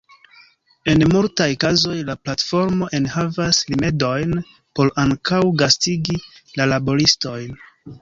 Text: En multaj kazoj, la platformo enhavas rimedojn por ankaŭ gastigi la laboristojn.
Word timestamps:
En 0.93 1.03
multaj 1.11 1.47
kazoj, 1.63 1.97
la 2.07 2.15
platformo 2.23 2.89
enhavas 3.01 3.61
rimedojn 3.69 4.35
por 4.57 4.93
ankaŭ 5.07 5.45
gastigi 5.63 6.21
la 6.61 6.73
laboristojn. 6.77 7.59